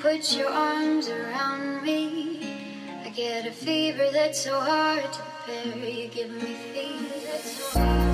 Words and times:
Put 0.00 0.32
your 0.36 0.48
arms 0.48 1.08
around 1.08 1.82
me. 1.82 2.54
I 3.04 3.08
get 3.08 3.46
a 3.46 3.50
fever 3.50 4.06
that's 4.12 4.40
so 4.44 4.60
hard 4.60 5.04
to 5.12 5.22
bear. 5.44 5.76
You 5.88 6.06
give 6.06 6.30
me 6.30 6.54
fever 6.72 7.14
that's 7.26 7.50
so 7.72 7.80
hard. 7.80 8.07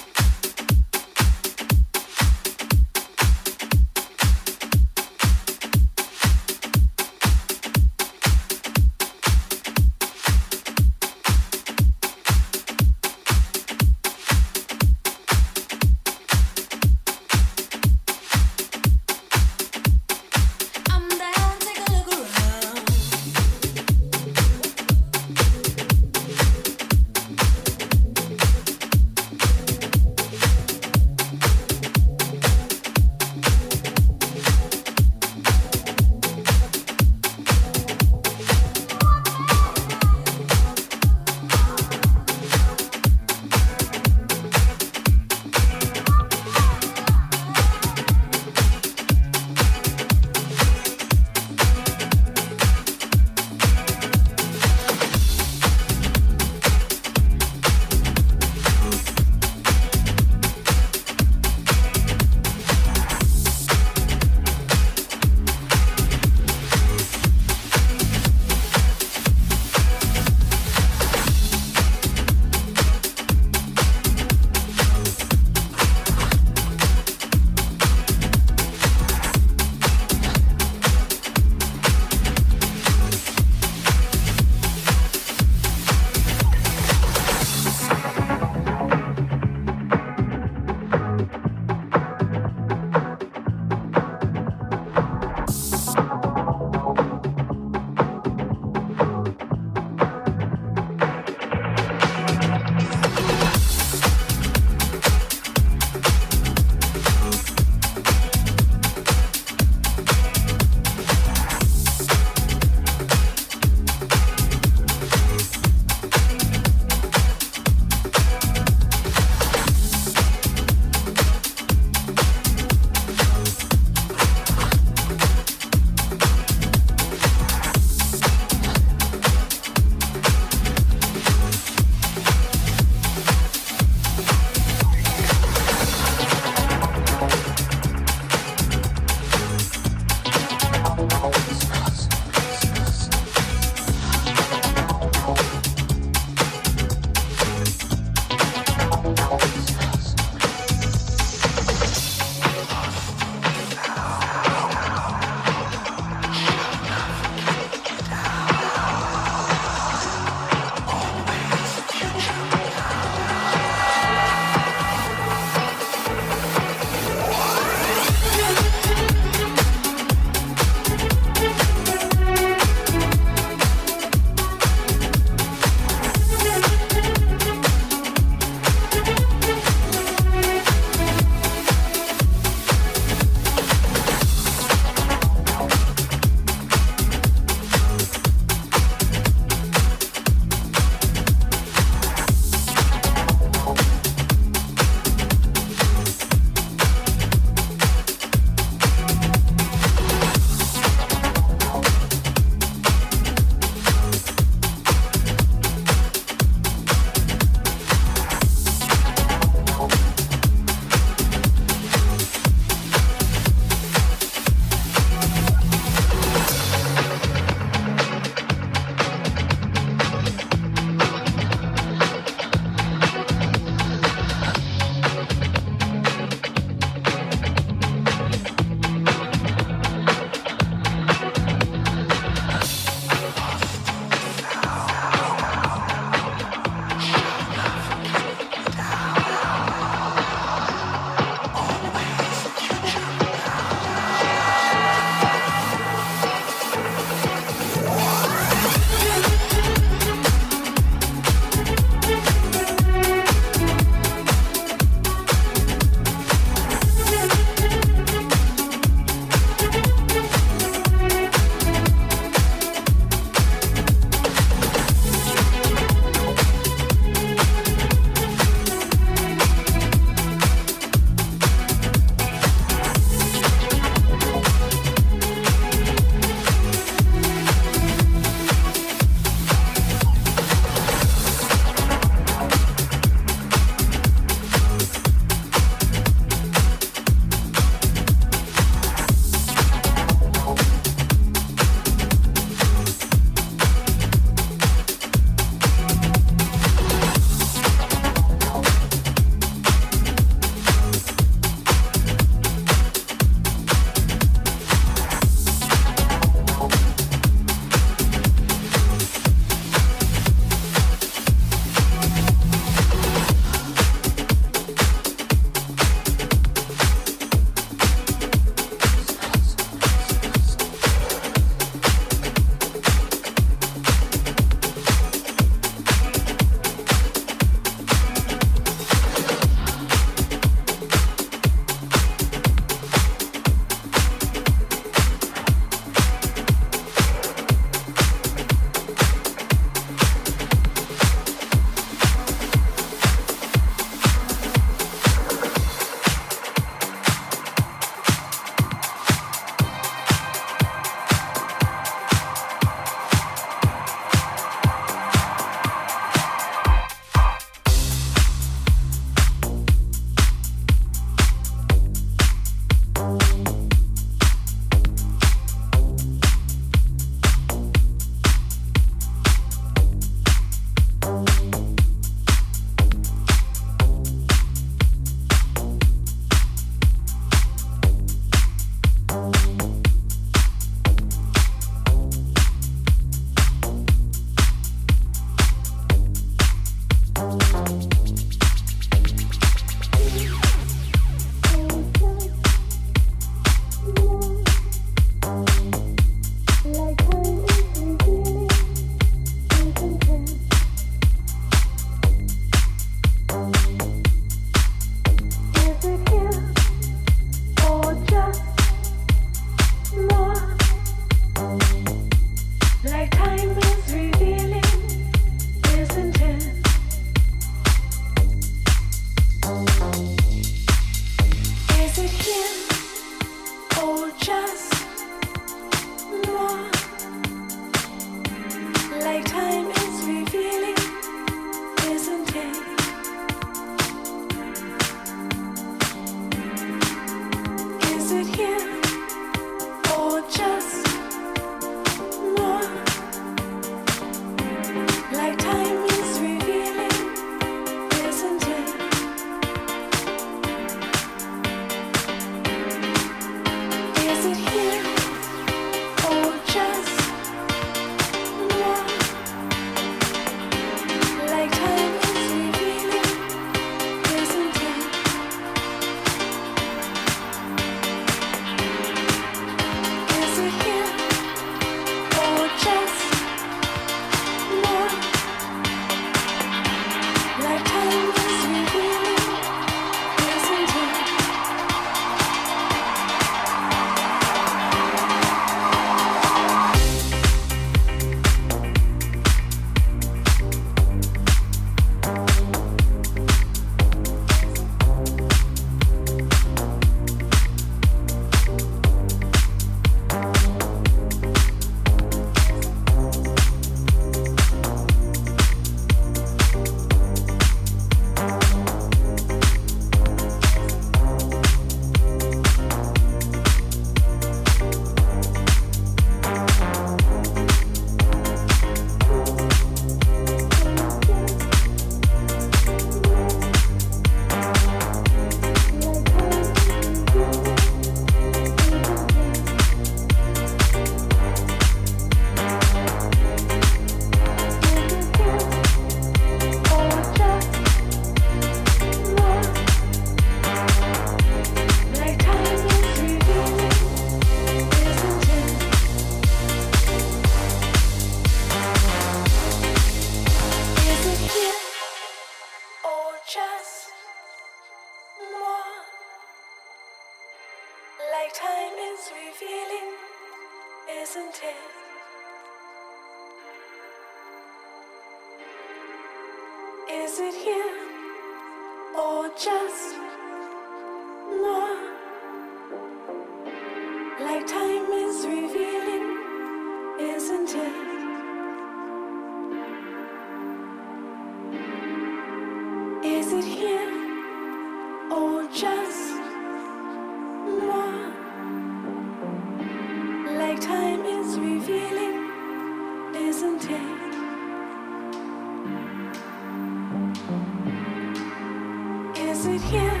sit 599.43 599.59
here 599.61 600.00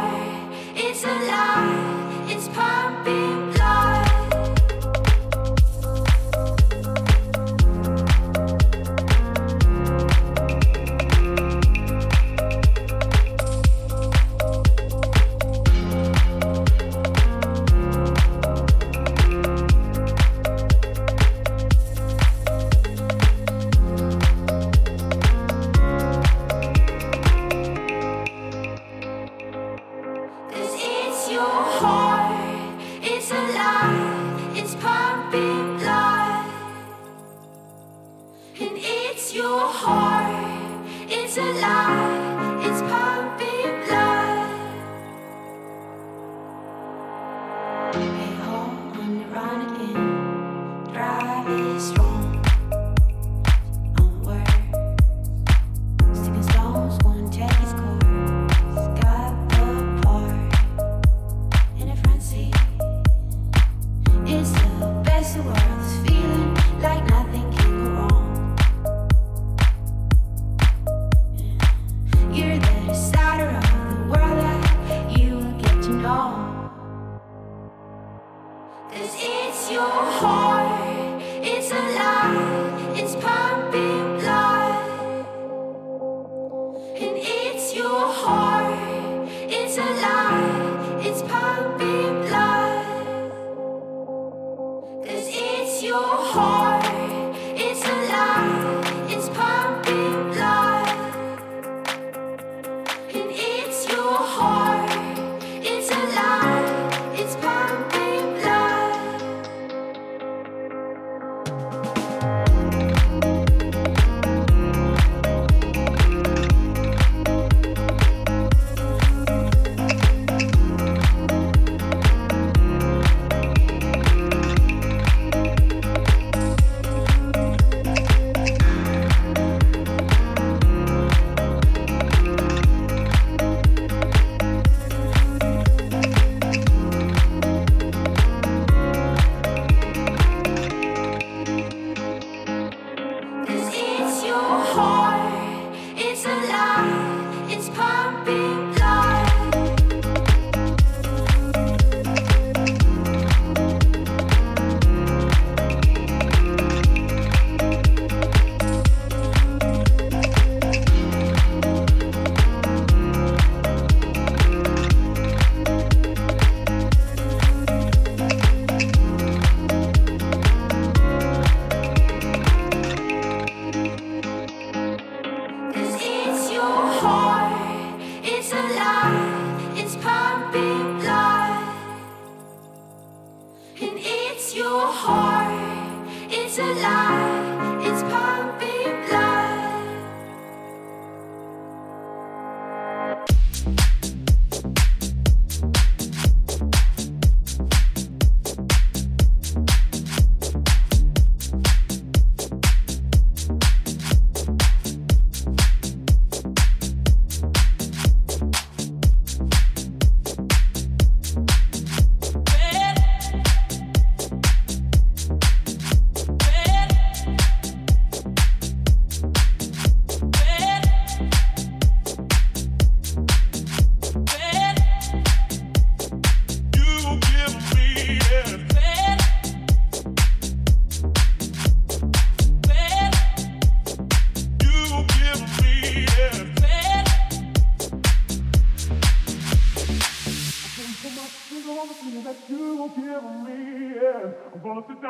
it's 0.75 1.03
a 1.03 1.13
lie. 1.29 1.94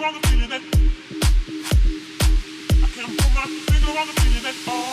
finger 0.00 0.08
on 0.08 0.14
the 0.14 0.20
feeling 0.28 0.52
I 2.82 2.84
can't 2.94 3.14
put 3.18 3.30
my 3.34 3.44
finger 3.46 3.98
on 4.00 4.06
the 4.06 4.12
feeling 4.20 4.42
that 4.44 4.56
oh. 4.68 4.87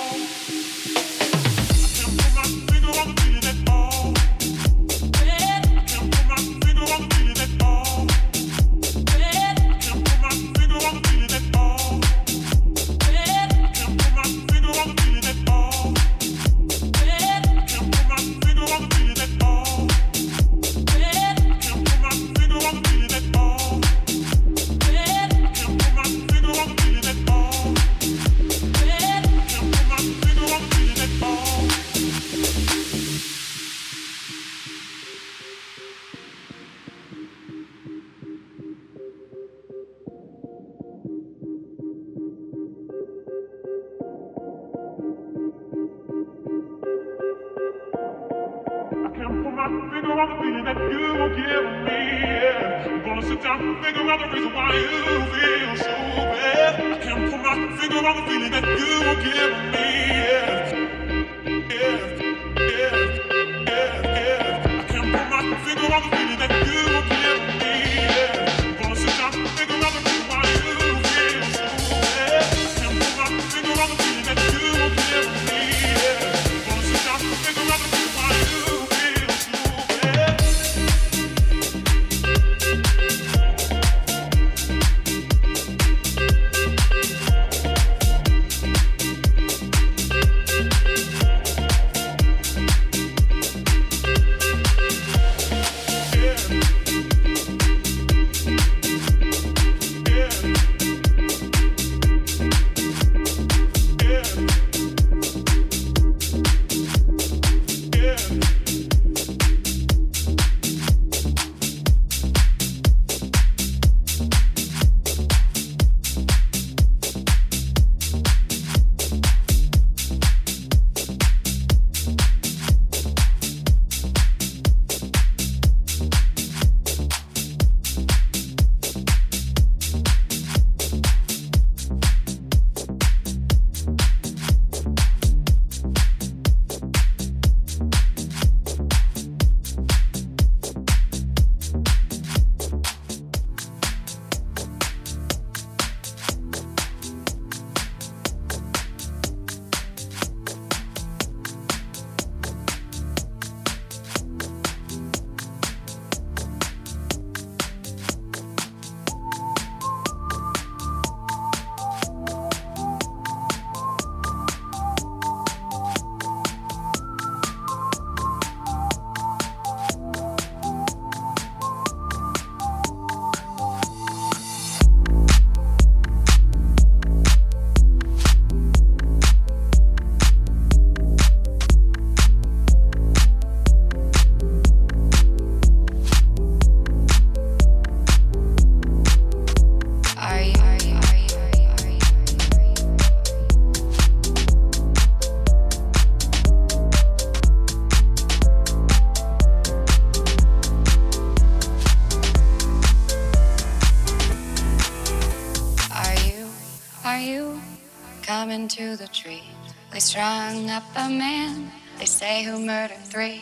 strung 210.15 210.69
up 210.69 210.83
a 210.95 211.09
man, 211.09 211.69
they 211.99 212.05
say, 212.05 212.41
who 212.45 212.57
murdered 212.57 212.95
three. 213.03 213.41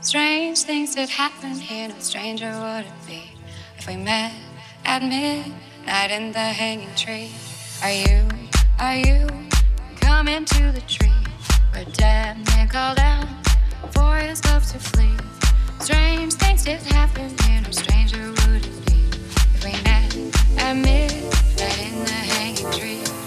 Strange 0.00 0.62
things 0.64 0.96
did 0.96 1.08
happen 1.08 1.52
here, 1.52 1.86
no 1.86 1.94
stranger 2.00 2.50
would 2.58 2.84
it 2.84 3.06
be 3.06 3.22
if 3.78 3.86
we 3.86 3.94
met 3.94 4.32
at 4.84 5.00
midnight 5.00 6.10
in 6.10 6.32
the 6.32 6.40
hanging 6.40 6.92
tree. 6.96 7.30
Are 7.84 7.92
you, 7.92 8.28
are 8.80 8.96
you 8.96 9.28
coming 10.00 10.44
to 10.44 10.72
the 10.74 10.82
tree 10.88 11.22
where 11.72 11.84
dead 11.92 12.44
man 12.48 12.66
called 12.68 12.98
out 12.98 13.28
for 13.92 14.16
his 14.16 14.44
love 14.46 14.66
to 14.72 14.78
flee? 14.80 15.16
Strange 15.78 16.32
things 16.32 16.64
did 16.64 16.80
happen 16.82 17.30
here, 17.44 17.60
no 17.60 17.70
stranger 17.70 18.18
would 18.28 18.66
it 18.66 18.86
be 18.86 19.04
if 19.54 19.64
we 19.64 19.70
met 19.84 20.58
at 20.64 20.74
midnight 20.74 21.78
in 21.78 21.98
the 22.02 22.10
hanging 22.10 22.70
tree. 22.72 23.17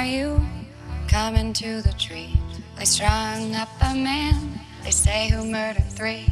are 0.00 0.06
you 0.06 0.40
coming 1.08 1.52
to 1.52 1.82
the 1.82 1.92
tree? 1.98 2.34
They 2.78 2.86
strung 2.86 3.54
up 3.54 3.68
a 3.82 3.94
man, 3.94 4.58
they 4.82 4.90
say 4.92 5.28
who 5.28 5.44
murdered 5.44 5.84
three. 5.92 6.24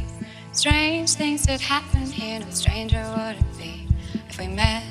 Strange 0.53 1.11
things 1.13 1.43
that 1.43 1.61
happen 1.61 2.07
here, 2.07 2.39
no 2.39 2.47
stranger 2.49 2.99
would 3.15 3.35
it 3.37 3.57
be 3.59 3.87
if 4.27 4.39
we 4.39 4.47
met 4.47 4.83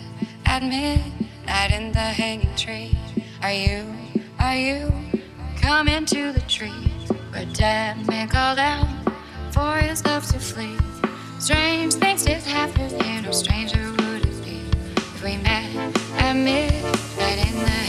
at 0.47 0.63
midnight 0.63 1.73
in 1.73 1.91
the 1.91 1.99
hanging 1.99 2.55
tree. 2.55 2.97
Are 3.43 3.51
you, 3.53 3.93
are 4.39 4.57
you 4.57 4.93
coming 5.61 6.05
to 6.05 6.31
the 6.31 6.43
tree 6.43 6.87
where 7.33 7.47
dead 7.47 8.07
men 8.07 8.29
called 8.29 8.61
out 8.61 8.87
for 9.51 9.79
his 9.79 10.05
love 10.07 10.25
to 10.29 10.39
flee? 10.39 10.77
Strange 11.41 11.95
things 11.95 12.25
did 12.27 12.43
happen 12.45 12.91
here, 13.03 13.23
no 13.23 13.33
stranger 13.33 13.81
would 13.91 14.25
it 14.25 14.45
be 14.45 14.61
if 14.95 15.25
we 15.25 15.37
met 15.39 15.67
at 16.23 16.35
midnight 16.35 16.85
in 17.45 17.57
the 17.59 17.88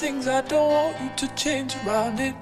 things 0.00 0.26
I 0.26 0.40
don't 0.40 0.70
want 0.72 0.96
you 1.02 1.10
to 1.28 1.34
change 1.34 1.76
around 1.84 2.20
it. 2.20 2.34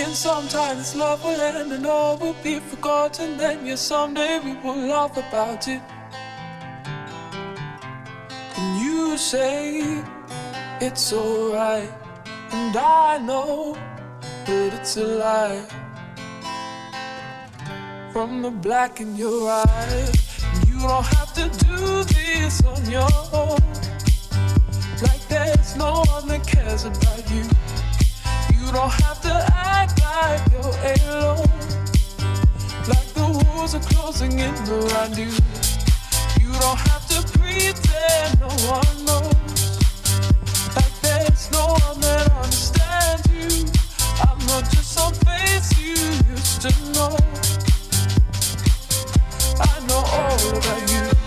In 0.00 0.14
some 0.14 0.46
time, 0.46 0.76
this 0.78 0.94
love 0.94 1.24
will 1.24 1.40
end 1.40 1.72
and 1.72 1.84
all 1.84 2.16
will 2.16 2.36
be 2.44 2.60
forgotten. 2.60 3.36
Then, 3.36 3.66
yeah, 3.66 3.74
someday 3.74 4.38
we 4.44 4.52
will 4.62 4.76
laugh 4.94 5.16
about 5.16 5.66
it. 5.66 5.82
And 8.56 8.70
you 8.80 9.18
say 9.18 10.00
it's 10.80 11.12
alright, 11.12 11.90
and 12.52 12.76
I 12.76 13.18
know 13.18 13.76
that 14.46 14.72
it's 14.78 14.96
a 14.96 15.02
lie. 15.24 15.64
From 18.12 18.42
the 18.42 18.50
black 18.50 19.00
in 19.00 19.16
your 19.16 19.50
eyes, 19.50 20.22
you 20.68 20.78
don't 20.78 21.04
have 21.16 21.32
to 21.34 21.46
do 21.66 22.04
this 22.14 22.62
on 22.64 22.80
your 22.88 23.08
own. 23.32 23.87
There's 25.28 25.76
no 25.76 26.04
one 26.08 26.26
that 26.28 26.46
cares 26.46 26.84
about 26.86 27.20
you. 27.30 27.44
You 28.58 28.72
don't 28.72 28.88
have 29.04 29.20
to 29.20 29.34
act 29.52 30.00
like 30.00 30.40
you're 30.50 31.04
alone. 31.04 31.52
Like 32.88 33.06
the 33.12 33.26
walls 33.44 33.74
are 33.74 33.80
closing 33.92 34.38
in 34.38 34.54
around 34.72 35.18
you. 35.18 35.28
You 36.40 36.50
don't 36.64 36.78
have 36.88 37.04
to 37.12 37.38
pretend 37.38 38.40
no 38.40 38.48
one 38.72 39.04
knows. 39.04 39.68
Like 40.74 40.94
there's 41.04 41.50
no 41.52 41.76
one 41.76 42.00
that 42.00 42.32
understands 42.32 43.28
you. 43.28 43.68
I'm 44.24 44.38
not 44.48 44.64
just 44.72 44.92
some 44.96 45.12
face 45.28 45.68
you 45.78 45.96
used 46.32 46.62
to 46.64 46.72
know. 46.96 47.12
I 49.60 49.80
know 49.86 50.04
all 50.08 50.56
about 50.56 50.90
you. 51.12 51.17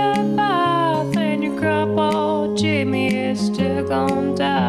got 0.00 0.36
bath 0.36 1.16
and 1.16 1.42
your 1.44 1.56
crop 1.60 1.90
all 1.98 2.54
Jimmy 2.54 3.14
is 3.14 3.40
still 3.46 3.82
gonna 3.86 4.36
die. 4.36 4.59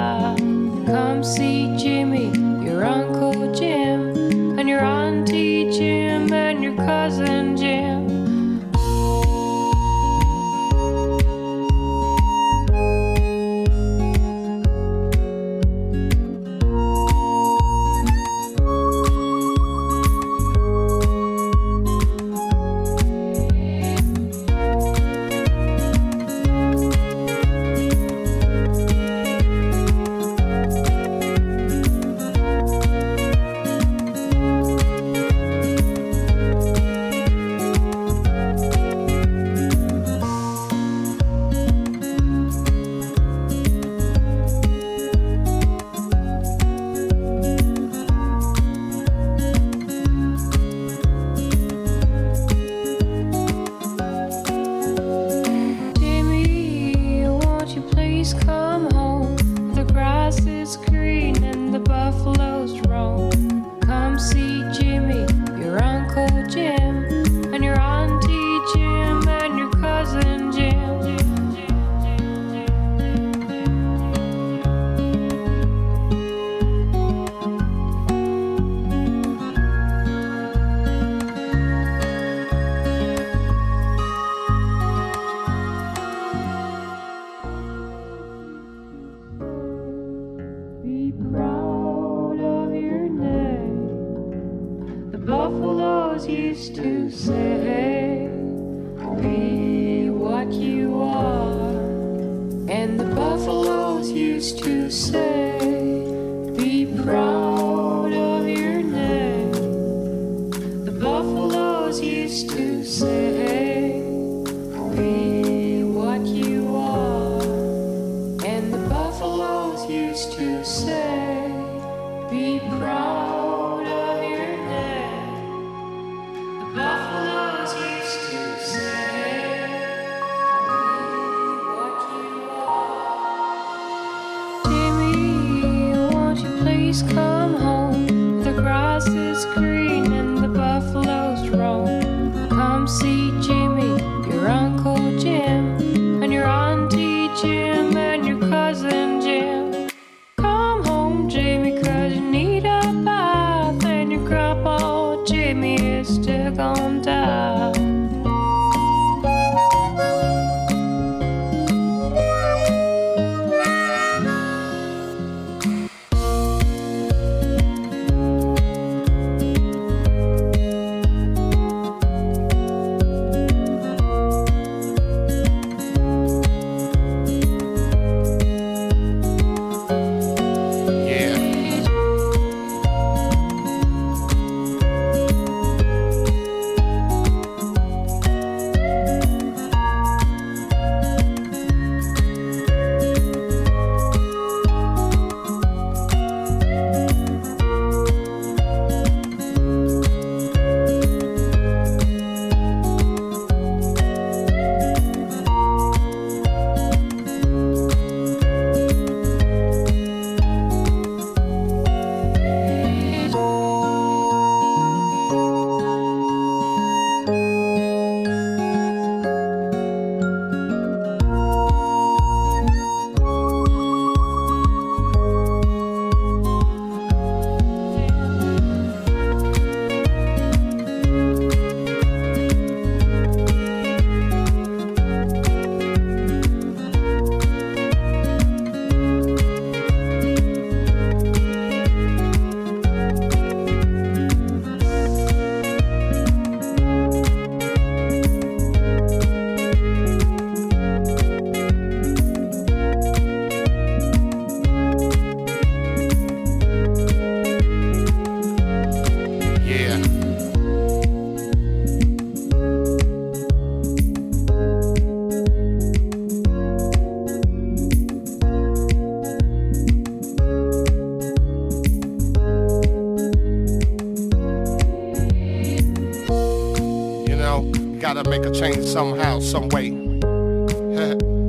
change 278.61 278.85
somehow, 278.85 279.39
some 279.39 279.67
way. 279.69 279.87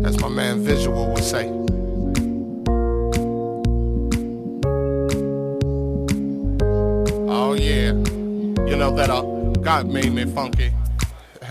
As 0.08 0.14
my 0.22 0.30
man 0.30 0.64
Visual 0.64 1.12
would 1.12 1.22
say. 1.34 1.44
Oh 7.38 7.52
yeah, 7.52 7.88
you 8.70 8.76
know 8.80 8.90
that 9.00 9.10
uh, 9.10 9.22
God 9.60 9.86
made 9.96 10.10
me 10.18 10.24
funky, 10.24 10.72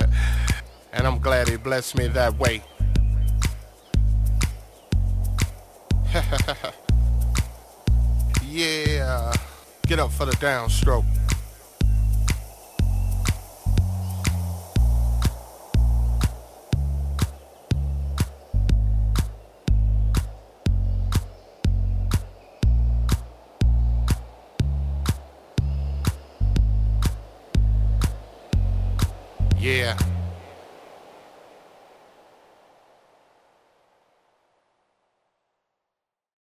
and 0.93 1.05
I'm 1.05 1.20
glad 1.20 1.47
He 1.47 1.57
blessed 1.57 1.95
me 1.95 2.07
that 2.07 2.34
way. 2.39 2.64
yeah, 8.47 9.32
get 9.86 9.99
up 9.99 10.09
for 10.12 10.26
the 10.26 10.36
downstroke. 10.45 11.11